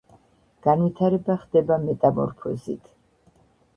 განვითარება 0.67 1.35
ხდება 1.43 1.77
მეტამორფოზით. 1.85 2.93